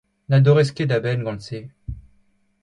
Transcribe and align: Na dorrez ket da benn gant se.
Na 0.29 0.37
dorrez 0.45 0.69
ket 0.75 0.89
da 0.91 0.97
benn 1.03 1.25
gant 1.27 1.45
se. 1.47 1.59